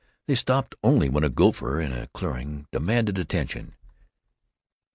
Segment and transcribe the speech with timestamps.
[0.25, 3.75] They stopped only when a gopher in a clearing demanded attention.